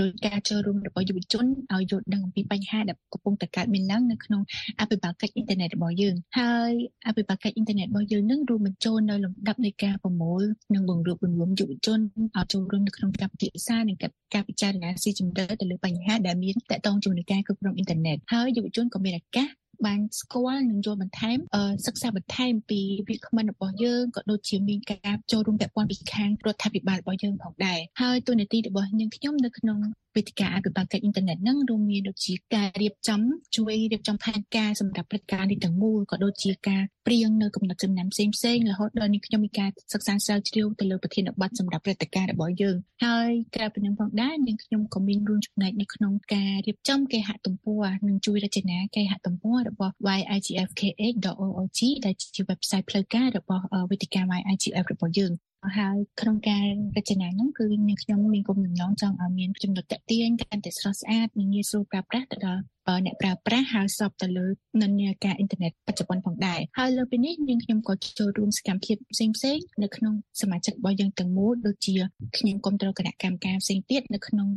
[0.00, 4.42] ដោយការចូលរួមរបស់យុវជនឲ្យយល់ដឹងអំពីបញ្ហាដែលកំពុងតែកើតមានឡើងនៅក្នុង
[4.80, 6.72] អភិបាលកិច្ចអ៊ីនធឺណិតរបស់យើងហើយ
[7.06, 10.42] អភិបាលកិច្ចអ៊ីនធឺណិតរបស់យើងនឹងរួមបញ្ចូលនៅលំដាប់នៃការប្រមូល
[10.74, 12.00] និងបង្រួបបង្រួមយុវជន
[12.36, 13.96] ឲ្យចូលរួមនៅក្នុងការពិភាក្សានិង
[14.34, 19.48] ការពិចារណាស៊ីជម្រៅទៅលើបញ្ហាដែលមានតកតងជាមួយនឹងការគ្រប់គ្រងអ៊ីនធឺណិតហើយយុវជនក៏មានឱកាស
[19.86, 21.38] បានស្គាល់និងយល់បន្ថែម
[21.86, 29.78] សិក្សាបន្ថែមពីវាគ្មិនរបស់យើងក៏ដូចជាមានការចូលរួមពាក់ព័ន្ធពីខាងរដ្ឋាភិបាលរបស់យើងផងដែរហើយទូនាទីរបស់នាងខ្ញុំនៅក្នុង
[30.16, 33.20] វេទិកាអភិបាលកិច្ចអ៊ីនធឺណិតហ្នឹងរួមមានដូចជាការរៀបចំ
[33.56, 55.32] ជួយរៀបចំផែនការសម្រាប់ព្រឹត្តិការណ៍នេះទាំងមូលក៏ដូចជាការព្រៀងនៅកំណត់ចំណាំផ្សេងផ្សេងរហូតដល់នេះខ្ញុំមានការសិក្សាស្រាវជ្រាវទៅលើប្រធានបទសម្រាប់ព្រឹត្តិការណ៍របស់យើងហើយក្រៅពីនេះផងដែរនាងខ្ញុំក៏មានរួមចំណែកនៅក្នុងការរៀបចំគេហទំព័រនិងជួយរចនាគេហទំព័ររបស់ yigfkh.org ដែលជា website ផ្លូវការរបស់វេទិកា YIGF របស់យើង
[55.78, 56.64] ហើយក្នុងការ
[56.96, 62.62] រចនាហ្នឹងគឺនាងខ្ញុំមានគោលបំណងចង់ឲ្យមានចំណុចតាក់ទាញកាន់តែស្រស់ស្អាតនិងងាយស្រួលប្រើប្រាស់ទៅដល់
[63.04, 64.46] អ្នកប្រើប្រាស់ហើយសពទៅលើ
[64.82, 71.94] និន្នាការអ៊ីនធឺណិតបច្ចុប្បន្នផងដែរហើយលើពីនេះនាងខ្ញុំក៏ចូលរួមសកម្មភាពផ្សេងផ្សេងនៅក្នុងសមាជិករបស់យើងទាំងមូលដូចជា
[72.38, 74.48] ខ្ញុំគ្រប់គ្រងគណៈកម្មការផ្សេងទៀតនៅក្នុង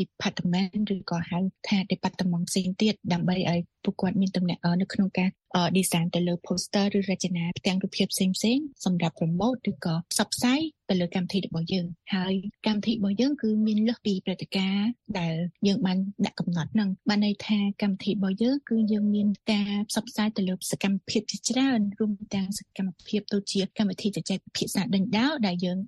[0.00, 5.28] department ឬក៏ហៅថា department ផ្សេងទៀតដើម្បីឲ្យពួកគាត់មានតំណែងនៅក្នុងការ
[5.76, 12.34] design ទៅលើ poster ឬរចនាផ្ទាំងរូបភាពផ្សេងផ្សេងសម្រាប់ promote ឬក៏ផ្សព្វផ្សាយទៅលើកម្មវិធីរបស់យើងហើយ
[12.66, 15.34] កម្មវិធីរបស់យើងគឺមានលើសពីព្រឹត្តិការណ៍ដែល
[15.66, 25.78] យើងបានដាក់កំណត់ហ្នឹងបានន័យថាកម្មវិធីរបស់យើងគឺយើងមានការផ្សព្វផ្សាយទៅលើសកម្មភាពជាច្រើនរួមទាំងសកម្មភាពដូចជាកម្មវិធីជជែកពិភាក្សាដេញដោលដែលយើង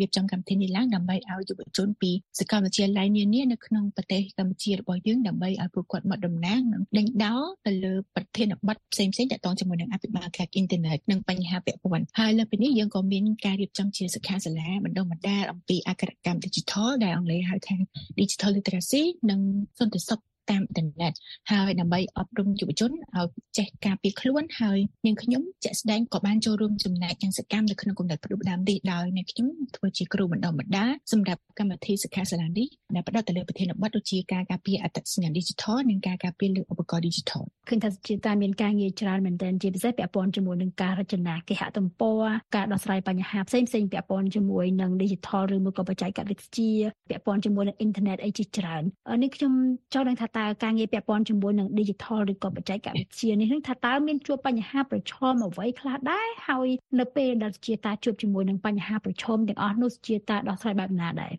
[0.00, 17.74] រៀបចំកម្មវិធីនេះឡើងដើម្បីឲ្យយុវជនពីសាកលវិទ្យាល័យនានានៅក្នុងប្រទេសកម្ពុជារបស់យើងដើម្បីឲ្យពួកគាត់មកតំណាងនិងដេញដោលទៅលើប្រធានបទផ្សេងៗទាក់ទងជាមួយនឹងអភិបាលការអ៊ីនធឺណិតនិងបញ្ហាពាក់ព័ន្ធហើយលើពីនេះយើងក៏មានការរៀបចំជាសិក្ខាសាលាបណ្ដុះបណ្ដាលអំពីអក្ខរកម្ម Digital ដែលអង់គ្លេសហៅថា
[18.20, 19.40] Digital Literacy និង
[19.78, 21.12] សន្តិសុខ តាមអ៊ីនធឺណិត
[21.50, 23.28] ហើយដើម្បីអប់រំយុវជនឲ្យ
[23.58, 42.22] ចេះការពារខ្លួនហើយនាងខ្ញុំជាក់ស្ដែងក៏បានចូលរួមចំណែកយ៉ាងសកម្មនៅក្នុងគំនិតផ្ដួចផ្ដើមនេះដោយនាងខ្ញុំធ្វើជាគ្រូបណ្ដុះបណ្ដាលសម្រាប់កម្មវិធីសិក្ខាសាលានេះដែលផ្ដោតទៅលើប្រធានបទដូចជាការការពារអត្តសញ្ញាណ Digital និងការការពារលើឧបករណ៍ Digital ឃើញថាជាតាមានការងារច្រើនមែនទែនជាពិសេសពាក់ព័ន្ធជាមួយនឹងការរចនាគេហទំព័រ
[42.56, 46.72] ការដោះស្រាយបញ្ហាផ្សេងផ្សេងពាក់ព័ន្ធជាមួយនឹង Digital ឬមួយក៏បច្ចេកវិទ្យា
[47.10, 48.82] ពាក់ព័ន្ធជាមួយនឹង Internet អីជាច្រើន
[49.22, 49.52] នេះខ្ញុំ
[49.94, 56.68] ចង់ដឹងថាតើការងារពាក់ព័ន្ធជាមួយនឹង digital ឬក៏បច្ចេកវិទ្យានេះនឹងថាតើមានជួបបញ្ហាប្រឈមអ្វីខ្លះដែរហើយ
[57.00, 61.32] នៅពេលដែលជាតាជួបជាមួយនឹងបញ្ហាប្រឈមទាំងអស់នោះជាតាដោះស្រាយបែបណាដែរ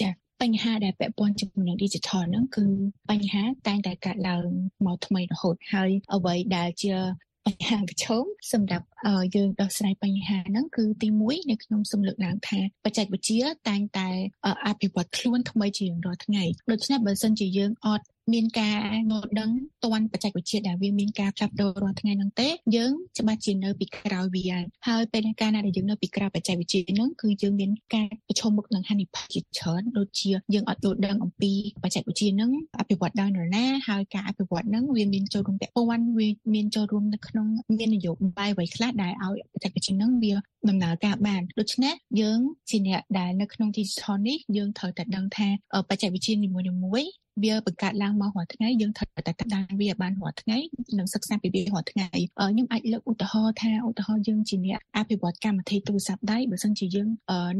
[0.00, 0.08] ចា
[0.42, 2.64] បញ្ហាដែលពាក់ព័ន្ធជាមួយនឹង digital ហ្នឹងគឺ
[3.10, 4.44] បញ្ហាតែងតែកើតឡើង
[4.86, 6.94] មកថ្មីរហូតហើយអ្វីដែលជា
[7.48, 8.86] បញ្ហាប្រឈមសម្រាប់
[9.36, 14.08] យើងដោះស្រាយបញ្ហាហ្នឹងគឺទី1នៅខ្ញុំសូមលើកឡើងថាបច្ចេកវិទ្យាតែងតែ
[14.66, 18.76] អភិវឌ្ឍខ្លួនថ្មីជារៀងរាល់ថ្ងៃដូច្នេះបើសិនជាយើងអត់ មានការ
[19.10, 19.50] ងល់ដឹង
[19.84, 24.44] តាន់បច្ចេកវិទ្យាដែលវាមានការផ្លាស់ប្ដូររាល់ថ្ងៃហ្នឹងទេយើងច្បាស់ជានៅពីក្រោយវា
[24.88, 37.46] ហើយពេលកាលណាដែលយើងនៅពីក្រោយបច្ចេកវិទ្យាហ្នឹងគឺយើងមានការប្រឈមមុខនឹងហានិភ័យជាច្រើនដូចជាយើងអត់យល់ដឹងអំពីបច្ចេកវិទ្យាហ្នឹងអភិវឌ្ឍដោយនរណាហើយការអភិវឌ្ឍហ្នឹងវាមានចូលរួមពាក់ព័ន្ធវាមានចូលរួមនៅក្នុង
[37.78, 40.34] មាននយោបាយអ្វីខ្លះដែលឲ្យបច្ចេកវិទ្យាហ្នឹងវា
[40.68, 45.48] ដំណើរការបានដូច្នេះយើងជាអ្នកដែលនៅក្នុង digital នេះយើងត្រូវតែដឹងថា
[45.88, 46.60] បច្ចេកវិទ្យានីមួ
[47.02, 47.10] យៗ
[47.44, 50.58] វាបង្កើតឡើងមករាល់ថ្ងៃយើងត្រូវតែតាមវាបានរាល់ថ្ងៃ
[50.98, 57.08] និងសិក្សាពីវារាល់ថ្ងៃខ្ញុំអាចលើកឧទាហរណ៍ថាឧទាហរណ៍យើងជាអ្នកអភិវឌ្ឍកម្មវិធីទូរស័ព្ទដៃបើសិនជាយើង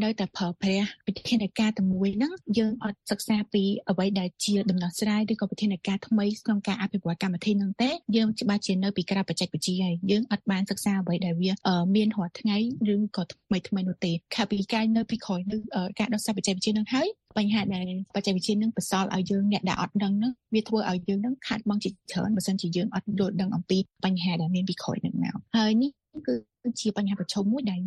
[0.03, 11.53] នៅតែប្រើប្រាស់វិធានការតែមួយហ្នឹងយើងអត់សិក្សាពីអ្វីដែលជាដំណោះស្រាយឬក៏វិធានការថ្មីក្នុងការអភិវឌ្ឍកម្មវិធីហ្នឹងទេយើងច្បាស់ជានៅពីក្រៅបច្ចេកវិទ្យាហើយយើងអត់បានសិក្សាអ្វីដែលវា
[11.95, 12.57] មានរាល់ថ្ងៃ
[12.95, 15.61] ឬក៏ថ្មីថ្មីនោះទេខាពីការនៅពីក្រោយនឹង
[15.99, 25.91] ការដោះស្រាយបច្ចេកវិទ្យាហ្នឹងហើយបញ្ហាដែលបច្ចេកវិទ្យានឹងបន្សល់ឲ្យយើងអ្នកដែលអត់ដឹងនឹងវាធ្វើឲ្យយើងនឹងខាត់បងជាច្រើនបើសិនជាយើងអត់យល់ដឹងអំពីបញ្ហាដែលមានពីក្រោយនឹងមកហើយនេះ
[26.27, 26.35] គឺ
[26.81, 27.81] ជាបញ្ហាប្រឈមមួយដែល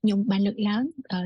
[0.00, 0.84] ខ្ញុំបានលើកឡើង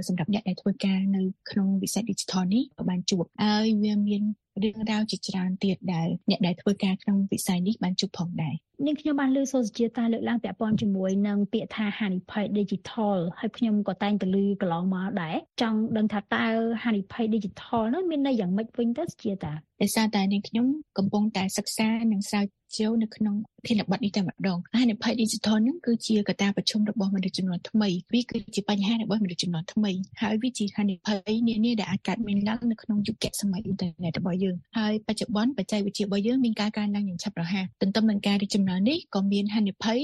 [0.09, 4.23] សម្រាប់អ្នកដែលធ្វើការនៅក្នុងវិស័យ digital នេះបានជួបហើយវាមាន
[4.65, 8.55] រឿងរ៉ាវជាច្រើនទៀតដែលអ្នកដែលធ្វើការក្នុងវិស័យនេះបានជួបផងដែរ
[8.87, 16.47] នាងខ្ញុំបានលើសូសជាតាលើកឡើងពាក់ព័ន្ធជាមួយនឹងពាក្យថាហានិភ័យ digital ហើយខ្ញុំក៏តែងតែលើកន្លងមកដែរចង់ដឹងថាតើ
[16.83, 20.67] ហានិភ័យ digital នោះមានន័យយ៉ាងម៉េចវិញទៅជាតាដោយសារតែនាងខ្ញុំ
[20.99, 22.45] កំពុងតែសិក្សានិងស្រាវ
[22.77, 23.35] ជ្រាវនៅក្នុង
[23.67, 40.01] ធានបទនេះតែម្ដងហានិភ័យ digital ហ្នឹងគឺជាកត្តាប្រឈមរបស់មនុស្សចំនួនថ្មីវាគឺជាបញ្ហារបស់មនុស្សចំនួនថ្មីហើយវាជាហានិភ័យនានាដែលអាចកើតមានឡើងនៅក្នុងយុគសម័យអ៊ីនធឺណិតរបស់យើងហើយបច្ចុប្បន្នបច្ចេកវិទ្យារបស់យើងមានការកើនឡើងយ៉ាងឆាប់រហ័សទន្ទឹមនឹងការរីកចម្រើននេះក៏មានហានិភ័យ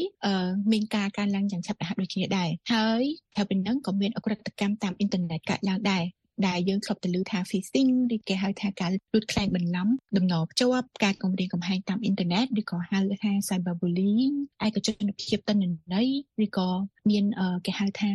[0.72, 3.04] មានការកើនឡើងយ៉ាងឆាប់រហ័សដូចគ្នាដែរហើយ
[3.36, 6.04] ថាពីនឹងក៏មានអក្រិតកម្មតាមអ៊ីនធឺណិតកើតឡើងដែរ
[6.46, 16.08] ដែលយើងធ្លាប់ទៅឮថា phishing ឬគេហៅថាការលួចខ្លែងបន្លំដំណភ្ជាប់ការគំរាមកំហែងតាមអ៊ីនធឺណិតឬក៏ហៅថា cyberbullying ឯកជនភាពទិន្នន័យ
[16.44, 16.68] ឬក៏
[17.10, 17.24] មាន
[17.66, 18.08] គេហៅថា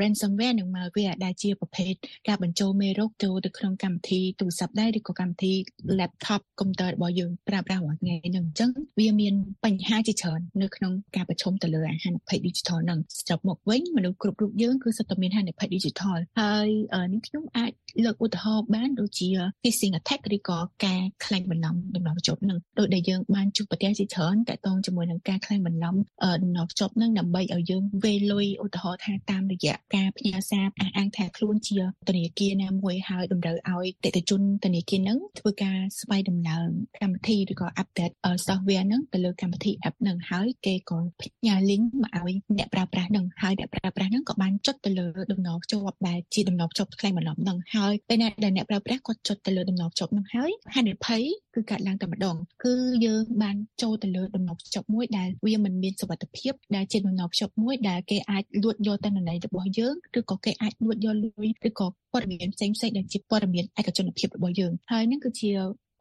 [0.00, 1.94] ransomware និង malware ដែលជាប្រភេទ
[2.28, 5.52] ការបញ្ចូលមេរោគចូលទៅក្នុងកម្មវិធីទូរស័ព្ទដែរឬក៏កម្មវិធី
[5.98, 16.68] laptop កុំព្យូទ័ររបស់យើងប្រើប្រាស់រាល់ថ្ងៃហ្នឹងអញ្ចឹងវាមានបញ្ហាជាច្រើននៅក្នុងការប្រឈមទៅលើអាហារភ័យ digital ហ្នឹងស្របមកវិញមនុស្សគ្រប់រូបយើងគឺសុទ្ធតែមានហានិភ័យ digital ហើយ
[17.12, 17.72] នេះខ្ញុំអាច
[18.04, 19.28] លើកឧទាហរណ៍បានដូចជា
[19.62, 25.96] phishing attack ឬក៏ការក្លែងបន្លំដំណោះភ្ជាប់នឹងដោយដែលយើងបានជួបប្រទះជាច្រើនតកតងជាមួយនឹងការក្លែងបន្លំ
[26.42, 31.76] ដំណោះភ្ជាប់នឹងដើម្បីឲ្យយើងវេលុយឧទាហរណ៍ថាតាមរយៈការផ្ញើសារអះអាងថាខ្លួនជា
[32.08, 36.66] ធនាគារណាមួយហើយតម្រូវឲ្យតេតិជនធនាគារនឹងធ្វើការស្វ័យដំណើរ
[37.02, 38.14] កម្មវិធីឬក៏ update
[38.46, 51.22] software នឹងទៅលើកម្មវិធី app នឹងហើយគេក៏ផ្ញើ link មកឲ្យអ្នកប្រើប្រាស់នឹងហើយអ្នកប្រើប្រាស់នឹងក៏បានចុចទៅលើដំណោះភ្ជាប់ដែលជាដំណោះភ្ជាប់ក្លែងបន្លំនឹងហើយពេលណាដែលអ្នកប្រើប្រាស់គាត់ចុចទៅលើដំណោះភ្ជាប់នឹងហើយហានិភ័យ
[51.54, 65.50] គឺកើតឡើងតែម្ដងគឺយើងបានចូលទៅលើដំណោះភ្ជាប់មួយដែលវាមិនមានសុវត្ថិភាពដែលជាដំណោះភ្ជាប់មួយដែលគេអាចលួចយកតនន័យរបស់យើងឬក៏គេអាចលួចយកលុយឬក៏ព័ត៌មានផ្សេងផ្សេងដែលជាព័ត៌មានឯកជនភាពរបស់យើងហើយនេះគឺជា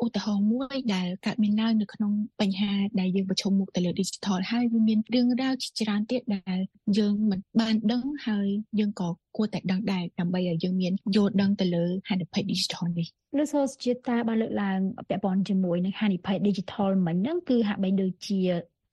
[0.04, 6.60] ឧទាហរណ៍មួយដែលកើតមានឡើងនៅក្នុងបញ្ហាដែលយើងប្រឈមមុខទៅលើ digital ហើយវាមានរឿងរ៉ាវជាច្រើនទៀតដែល
[6.98, 8.48] យើងមិនបានដឹងហើយ
[8.80, 13.08] យើងក៏គួរតែដឹងដែរដើម្បីឲ្យយើងមានយល់ដឹងទៅលើហានិភ័យ digital នេះ
[13.38, 18.42] លោកសូសជាតាបានលើកឡើងពាក់ព័ន្ធជាមួយនឹងហានិភ័យ digital មិញហ្នឹងគឺហាក់បីដូចជា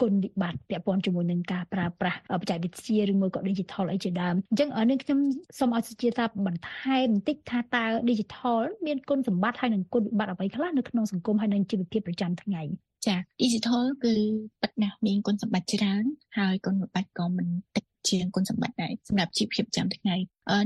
[0.01, 5.19] គុណវិបត្តិពាក់ព័ន្ធជាមួយនឹងការប្រើប្រាស់បច្ចេកវិទ្យាឬមួយក៏ digital អីជាដើមអញ្ចឹងនេះខ្ញុំ
[5.59, 12.63] សូមឲ្យសុជាតាបន្ថែមបន្តិចថាតើ digital មានគុណសម្បត្តិហើយនិងគុណវិបត្តិអ្វីខ្លះនៅក្នុងសង្គមហើយនិងជីវភាពប្រចាំថ្ងៃ
[13.07, 14.15] ចា digital គឺ
[14.63, 16.05] ប៉ិតណាស់មានគុណសម្បត្តិច្រើន
[16.39, 20.17] ហើយគុណវិបត្តិក៏មិនតិចជាងគុណសម្បត្តិដែរសម្រាប់ជីវភាពប្រចាំថ្ងៃ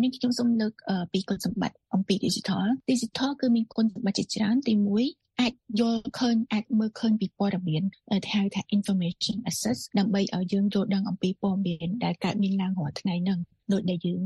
[0.03, 0.73] នេះខ្ញុំសូមលើក
[1.13, 4.75] ពីគុណសម្បត្តិអំពី digital digital គឺមានគុណសម្បត្តិជាច្រើនទី
[5.07, 13.41] 1 អាចយល់ឃើញអាចមើលឃើញពីព័ត៌មានហៅថា information access ដើម្បីឲ្យយើងយល់ដឹងអំពីព័ត៌មានដែលកើតមានឡើងរាល់ថ្ងៃហ្នឹង
[13.73, 14.23] ដូចដែលយើង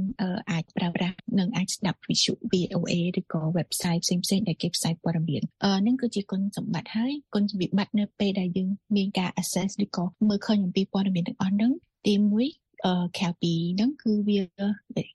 [0.51, 5.43] អាចប្រើប្រាស់និងអាចស្ដាប់ visual VOA ឬក៏ website ផ្សេងផ្សេងដែលគេផ្សាយព័ត៌មាន
[5.81, 11.73] ហ្នឹងគឺជាគុណសម្បត្តិហើយគុណវិបត្តិនៅពេលដែលយើងមានការ access ឬក៏មើលឃើញអំពីព័ត៌មានទាំងអស់ហ្នឹង
[12.07, 14.41] ទី1អឺក្រៅពីហ្នឹងគឺវា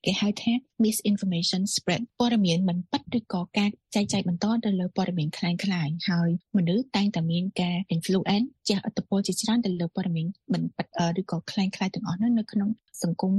[0.05, 0.53] គេហៅថា
[0.84, 5.58] misinformation spread ព័ត៌មានមិនពិតឬក៏ការចែកចាយបន្តទៅលើព័ត៌មានคล้ายៗ
[6.08, 10.86] ហើយមនុស្សតែងតែមានការ influence ជះឥទ្ធិពលជាច្រើនទៅលើព័ត៌មានមិនពិត
[11.20, 12.70] ឬក៏คล้ายៗទាំងអស់ហ្នឹងនៅក្នុង
[13.02, 13.34] សង្គម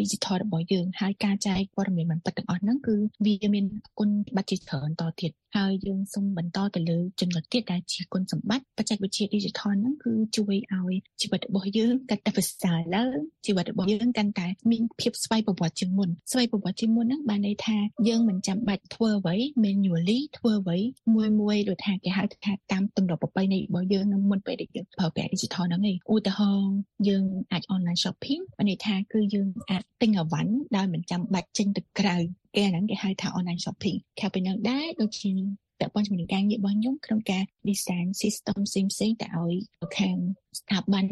[0.00, 3.66] digital របស់យើងហើយការចែកព័ត៌មានមិនពិតទាំងអស់ហ្នឹងគឺវាមាន
[3.98, 20.77] គុណសម្បត្តិជាច្រើនតទៀតហើយយើងសូមបន្តទៅលើចំណុចទៀតដែលជាគុណសម្បត្តិបច្ចេកវិទ្យា digital ហ្នឹងគឺជួយឲ្យជីវិតរបស់យើងកាន់តែប្រសើរឡើងជីវិតរបស់យើងកាន់តែមានភាពស្វ័យប្រវត្តិជាងមុនស្វ័យប្រវត្តិ ្តិជាងមុនហ្នឹងបានន័យថាយើងមិនចាំបាច់ធ្វើអ្វី manually ធ្វើអ្វី
[21.15, 26.75] មួយមួយដូចថាគេហៅថាតាមទម្លាប់ប្រពៃណីរបស់យើងនៅមុនពេលដែលយើងប្រើប្រាស់ digital ហ្នឹងឯងឧទាហរណ៍
[27.07, 32.17] យើងអាច online shopping បានន័យថាគឺយើងអាចទិញអវ៉ាន់ដោយមិនចាំបាច់ចេញទៅក្រៅ
[32.55, 35.31] គេហ្នឹងគេហៅថា online shopping ក្រៅពីនឹងដែរដូចជា
[35.79, 39.55] ពាក់ព័ន្ធជាមួយនឹងការងាររបស់ខ្ញុំក្នុងការ design system ផ្សេងផ្សេងតែឲ្យ
[39.97, 40.17] ខាង
[40.59, 41.05] ស្ថាប័ន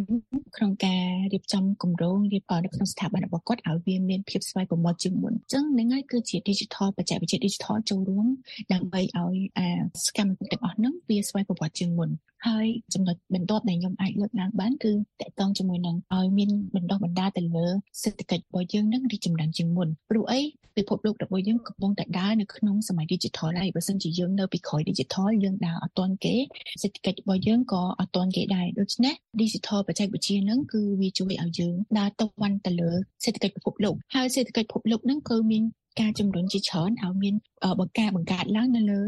[0.56, 8.28] ក្នុងការរៀបចំគម្រោងរៀបនៅក្នុងស្ថាប័នរបស់គាត់ឲ្យវាមានភាពស្វ័យប្រវត្តិជាងមុនអញ្ចឹងហ្នឹងហើយគឺជា digital បច្ចេកវិទ្យា digital ចូលរួម
[8.74, 9.70] ដើម្បីឲ្យអា
[10.06, 12.10] សកម្មភាពទាំងអស់ហ្នឹងវាស្វ័យប្រវត្តិជាងមុន
[12.48, 17.68] ហើយចំណុចបន្ទាប់ដែលខ្ញុំអាចលើកឡើងបានគឺតកតងជាមួយនឹងឲ្យមានបណ្ដោះបណ្ដាលទៅលើ
[18.02, 20.42] សេដ្ឋកិច្ចរបស់យើងនឹងរីកចម្រើនជាងមុនព្រោះអី
[20.78, 26.36] ពិភពលោករបស់យើងកំពុងតែដើរនៅក្នុងសម័យ digital ហើយបើសិនជាយើងនៅពីក្រោយ digital យើងដើរអត់ទាន់គេ
[26.82, 32.92] សេដ្ឋកិច្ចរបស់យើងក៏អត់ទាន់គេដែរដូច្នេះ digital បច្ចេកវិទ្យាហ្នឹងគឺវាជួយឲ្យយើងដើរទៅវ៉ាន់ទៅលើ
[33.24, 35.64] សេដ្ឋកិច្ចពិភពលោកហើយសេដ្ឋកិច្ចពិភពលោកហ្នឹងគឺមាន
[36.00, 37.36] ការជំរុញជាច្រើនឲ្យមាន
[37.80, 39.00] បង្ការបង្កើតឡើងនៅលើ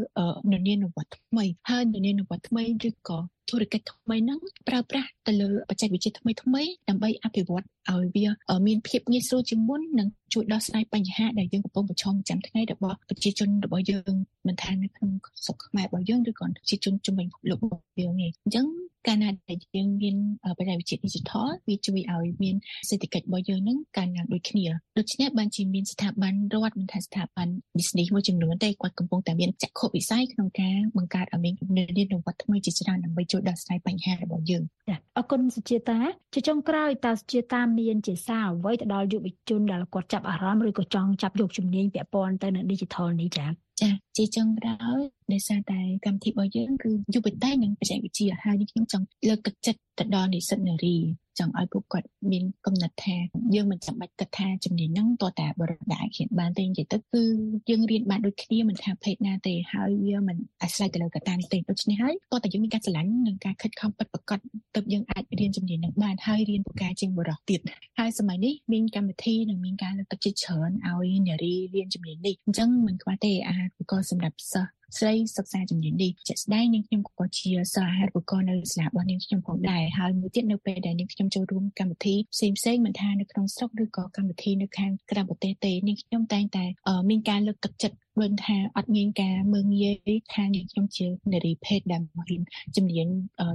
[0.52, 3.18] ននានុវត្តថ្មីហើយននានុវត្តថ្មីឬក៏
[3.50, 14.14] ធុរកិច្ចថ្មីហ្នឹងប្រើប្រាស់ទៅលើបច្ចេកវិទ្យាថ្មីថ្មីដើម្បីអភិវឌ្ឍឲ្យវាមានភាពងាយស្រួលជាងមុននិងជួយដោះស្រាយបញ្ហាដែលយើងកំពុងប្រឈមប្រចាំថ្ងៃរបស់ប្រជាជនរបស់យើង
[14.46, 15.10] មិនថានៅក្នុង
[15.44, 18.66] ស្រុកខ្មែររបស់យើងឬក៏ប្រជាជនជំនាញលោករបស់យើងទេអញ្ចឹង
[19.06, 20.16] កាលណាដែលយើងមាន
[20.58, 22.56] បច្ចេកវិទ្យា digital វាជួយឲ្យមាន
[22.88, 24.66] សេដ្ឋកិច្ចរបស់យើងនឹងកើនឡើងដូចគ្នា
[24.98, 35.98] ដូច្នេះបានជាមានស្ថាប័នរដ្ឋមិនថាស្ថាប័ន business មួយចំនួនទេគាត់កំពុងតែមានចក្ខុវិស័យក្នុងការបង្កើតឲ្យមានជំនាញនវត្តថ្មីជាច្រើនដើម្បីជួយដោះស្រាយបញ្ហារបស់យើងចាអរគុណសុជាតា
[36.34, 43.46] ជាចុងក្រោយតើសុជាតាមានជាសារអ្វីទៅដល់យុវជនដែលគាត់ចាប់អារម្មណ៍ឬក៏ចង់ចាប់យកជំនាញពាក់ព័ន្ធទៅនឹង digital នេះចា
[43.80, 45.00] ចាជាចុងក្រោយ
[45.32, 50.96] ដោយសារតែកម្មវិធីរបស់យើងគឺយុវតីនិងបច្ចេកវិទ្យាហើយនេះខ្ញុំចង់លើកទឹកចិត្តទៅដល់និស្សិតនារី
[51.38, 53.16] ចង់ឲ្យពួកគាត់មានកំណត់ថា
[53.54, 57.22] យើងមិនចាំបាច់គិតថាជំនាញហ្នឹងតើតាបរិដាឃានបានទេនិយាយទៅគឺ
[57.70, 64.38] យើងរៀនបានដូចគ្នាមិនថាភេទណាទេហើយវាមិនអាស្រ័យទៅលើកត្តានេះទេដូច្នេះហើយតើតាយើងមានការស្រឡាញ់និងការខិតខំពិតប្រាកដ
[64.74, 67.60] ទើបយើងអាចរៀនជំនាញហ្នឹងបានហើយរៀនពូកែជាងបរិះទៀត
[67.98, 86.64] ហើយសម័យនេះមានកម្មវិធីនិងមានការលើកទឹកចិត្តច្រើនឲ្យនារីរៀនជំនាញនេះអញ្ចឹងមិនខ្វះទេអាហារូបករណ៍សម្រាប់សិស្សស្រីសិក្សាជំនាញនេះជាក់ស្ដែងនាងខ្ញុំក៏ជាសិស្សអាហារូបករណ៍នៅសាលារបស់នាងខ្ញុំផងដែរហើយមួយទៀតនៅពេលដែលនាងខ្ញុំចូលរួមកម្មវិធីផ្សេងផ្សេងមិនថានៅក្នុងស្រុកឬក៏កម្មវិធីនៅខាងក្រៅប្រទេសទេនាងខ្ញុំតែងតែ
[87.10, 89.96] មានការលើកទឹកចិត្ត ដូចថាអត់មានការមើងងាយ
[90.34, 92.42] ថានាងខ្ញុំជានារីភេទដែលមករៀន
[92.76, 93.08] ជំនាញ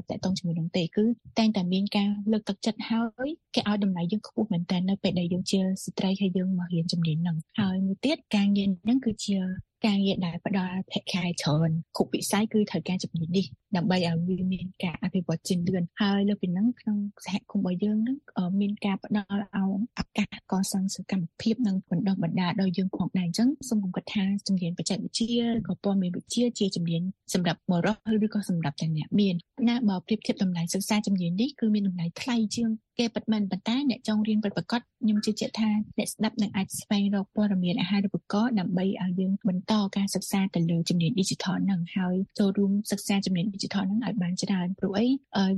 [0.09, 1.03] តកតងជាមួយនឹងទេគឺ
[1.37, 9.37] តែងតែមានការលើកទឹកចិត្តហើយគេឲ្យតម្លៃយើងខ្ពស់មែនតើនៅពេលដែលយើងជាស្ត្រីហើយយើងមករៀនជំនាញហ្នឹងហើយមួយទៀតការងារហ្នឹងគឺជា
[9.85, 13.45] ការងារដែលផ្ដល់ភក្ខាយច្រើនគ្រប់វិស័យគឺត្រូវការជំនាញនេះ
[13.75, 18.17] ដើម្បីឲ្យវាមានការអភិវឌ្ឍជាលឿនហើយលើពីហ្នឹងក្នុងសហគមន៍របស់យើងហ្នឹង
[18.61, 19.45] មានការផ្ដល់ឲ្យ
[19.99, 27.01] ឱកាសកសាងសកម្មភាពនិងបណ្ដុះបណ្ដាលដល់យើងផងដែរអញ្ចឹងសូមគិតថាជំនាញបច្ចេកវិទ្យាក៏ព័ត៌មានវិទ្យាជាជំនាញ
[27.33, 29.35] សម្រាប់បរិសុទ្ធឬក៏សម្រាប់ទាំងអ្នកមាន
[29.69, 45.07] ណាបើប្រៀបធៀបតម្លៃសិក្សាជំនាញនេះគឺមានតម្លៃថ្លៃជាង គេពិតមែនប៉ុន្តែអ្នកចង់រៀនពិតប្រាកដខ្ញុំជឿជាក់ថាអ្នកស្ដាប់នឹងអាចស្វែងរកព័ត៌មានអាហារូបករណ៍ដើម្បីឲ្យយើងបន្តការសិក្សាទៅលើជំនាញ digital ហ្នឹងហើយចូលរួមសិក្សាជំនាញ digital ហ្នឹងឲ្យបានច្រើនព្រោះអី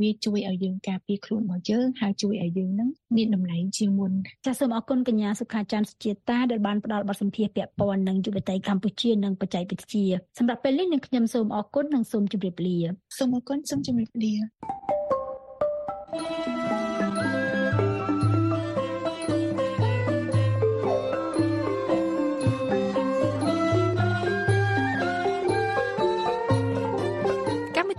[0.01, 4.11] វាជួយឲ្យយើងការពារខ្លួនរបស់យើងហើយជួយឲ្យយើងហ្នឹងមានតម្លៃជាងមុន
[4.45, 10.05] ចាសសូមអរគុណកញ្ញាសុខាច័ន្ទសុជាតាដែលបានផ្ដល់បទសម្ភាសន៍ពាក់ព័ន្ធនឹងយុវតីកម្ពុជានិងបច្ចេកវិទ្យា
[10.37, 12.77] សម្រាប់ពេលនេះនឹងខ្ញុំសូមអរគុណនិងសូមជម្រាបលា
[13.17, 14.33] សូមអរគុណសូមជម្រាបលា